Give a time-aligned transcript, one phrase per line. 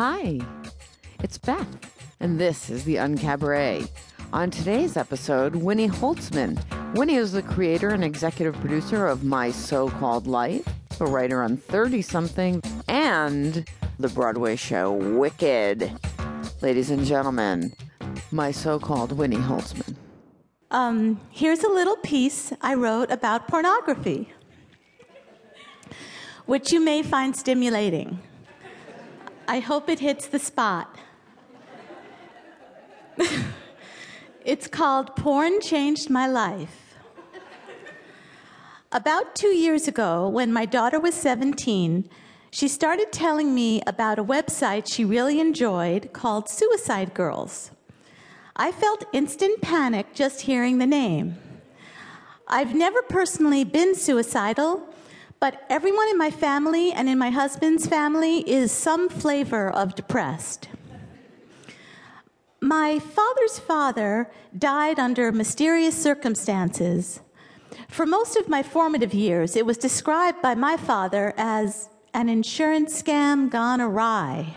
[0.00, 0.38] Hi,
[1.24, 1.66] it's Beth,
[2.20, 3.90] and this is the Uncabaret.
[4.32, 6.56] On today's episode, Winnie Holzman.
[6.94, 10.64] Winnie is the creator and executive producer of My So Called Life,
[11.00, 13.68] a writer on 30 something, and
[13.98, 15.92] the Broadway show Wicked.
[16.62, 17.72] Ladies and gentlemen,
[18.30, 19.96] my so called Winnie Holzman.
[20.70, 24.30] Um, here's a little piece I wrote about pornography,
[26.46, 28.20] which you may find stimulating.
[29.50, 30.94] I hope it hits the spot.
[34.44, 36.96] it's called Porn Changed My Life.
[38.92, 42.10] About two years ago, when my daughter was 17,
[42.50, 47.70] she started telling me about a website she really enjoyed called Suicide Girls.
[48.54, 51.38] I felt instant panic just hearing the name.
[52.46, 54.87] I've never personally been suicidal,
[55.40, 60.68] but everyone in my family and in my husband's family is some flavor of depressed.
[62.60, 67.20] My father's father died under mysterious circumstances.
[67.88, 73.00] For most of my formative years, it was described by my father as an insurance
[73.00, 74.56] scam gone awry.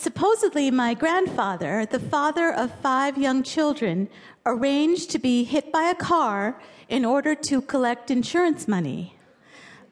[0.00, 4.08] Supposedly, my grandfather, the father of five young children,
[4.46, 9.18] arranged to be hit by a car in order to collect insurance money.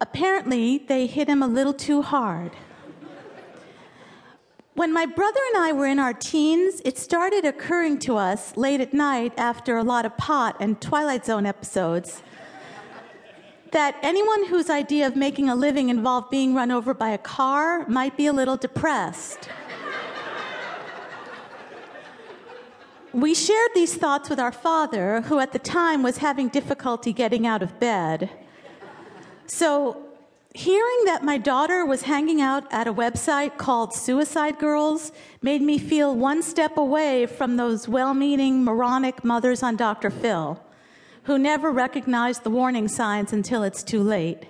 [0.00, 2.52] Apparently, they hit him a little too hard.
[4.72, 8.80] When my brother and I were in our teens, it started occurring to us late
[8.80, 12.22] at night after a lot of pot and Twilight Zone episodes
[13.72, 17.86] that anyone whose idea of making a living involved being run over by a car
[17.86, 19.50] might be a little depressed.
[23.20, 27.48] We shared these thoughts with our father, who at the time was having difficulty getting
[27.48, 28.30] out of bed.
[29.46, 30.04] So,
[30.54, 35.10] hearing that my daughter was hanging out at a website called Suicide Girls
[35.42, 40.10] made me feel one step away from those well meaning, moronic mothers on Dr.
[40.10, 40.62] Phil,
[41.24, 44.46] who never recognize the warning signs until it's too late.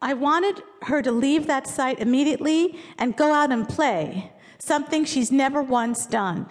[0.00, 5.30] I wanted her to leave that site immediately and go out and play, something she's
[5.30, 6.48] never once done.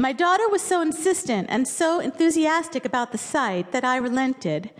[0.00, 4.70] My daughter was so insistent and so enthusiastic about the site that I relented,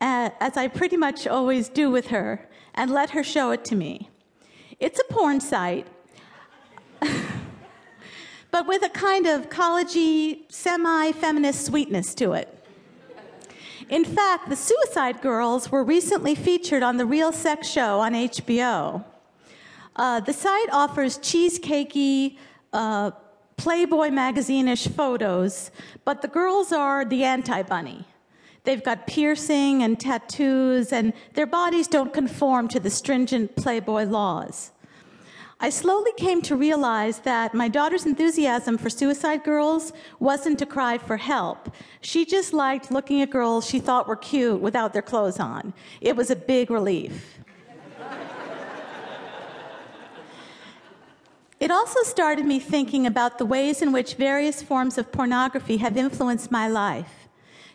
[0.00, 4.10] as I pretty much always do with her, and let her show it to me.
[4.80, 5.86] It's a porn site,
[8.50, 12.48] but with a kind of collegey, semi feminist sweetness to it.
[13.88, 19.04] In fact, the Suicide Girls were recently featured on The Real Sex Show on HBO.
[19.94, 22.38] Uh, the site offers cheesecakey,
[22.72, 23.12] uh,
[23.56, 25.70] Playboy magazine ish photos,
[26.04, 28.04] but the girls are the anti bunny.
[28.64, 34.72] They've got piercing and tattoos, and their bodies don't conform to the stringent Playboy laws.
[35.60, 40.98] I slowly came to realize that my daughter's enthusiasm for Suicide Girls wasn't to cry
[40.98, 41.70] for help.
[42.00, 45.72] She just liked looking at girls she thought were cute without their clothes on.
[46.00, 47.38] It was a big relief.
[51.74, 56.50] Also started me thinking about the ways in which various forms of pornography have influenced
[56.50, 57.28] my life.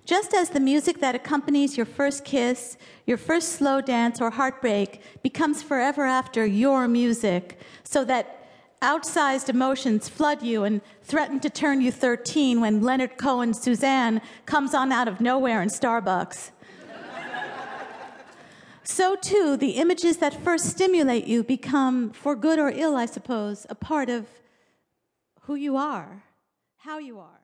[0.06, 5.04] Just as the music that accompanies your first kiss, your first slow dance, or heartbreak
[5.22, 8.48] becomes forever after your music, so that
[8.82, 14.74] outsized emotions flood you and threaten to turn you 13 when Leonard Cohen's Suzanne comes
[14.74, 16.52] on out of nowhere in Starbucks.
[18.92, 23.68] So, too, the images that first stimulate you become, for good or ill, I suppose,
[23.70, 24.26] a part of
[25.42, 26.24] who you are,
[26.78, 27.40] how you are.